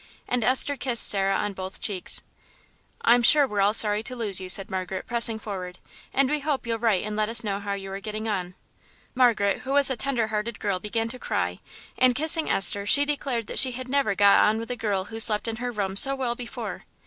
And 0.27 0.43
Esther 0.43 0.77
kissed 0.77 1.07
Sarah 1.07 1.37
on 1.37 1.53
both 1.53 1.79
cheeks. 1.79 2.23
"I'm 3.03 3.21
sure 3.21 3.47
we're 3.47 3.61
all 3.61 3.75
sorry 3.75 4.01
to 4.01 4.15
lose 4.15 4.41
you," 4.41 4.49
said 4.49 4.71
Margaret, 4.71 5.05
pressing 5.05 5.37
forward, 5.37 5.77
"and 6.11 6.27
we 6.27 6.39
hope 6.39 6.65
you'll 6.65 6.79
write 6.79 7.05
and 7.05 7.15
let 7.15 7.29
us 7.29 7.43
know 7.43 7.59
how 7.59 7.73
you 7.73 7.91
are 7.91 7.99
getting 7.99 8.27
on." 8.27 8.55
Margaret, 9.13 9.59
who 9.59 9.73
was 9.73 9.91
a 9.91 9.95
tender 9.95 10.29
hearted 10.29 10.59
girl, 10.59 10.79
began 10.79 11.07
to 11.09 11.19
cry, 11.19 11.59
and, 11.99 12.15
kissing 12.15 12.49
Esther, 12.49 12.87
she 12.87 13.05
declared 13.05 13.45
that 13.45 13.59
she 13.59 13.73
had 13.73 13.87
never 13.87 14.15
got 14.15 14.43
on 14.43 14.57
with 14.57 14.71
a 14.71 14.75
girl 14.75 15.03
who 15.03 15.19
slept 15.19 15.47
in 15.47 15.57
her 15.57 15.71
room 15.71 15.95
so 15.95 16.15
well 16.15 16.33
before. 16.33 16.85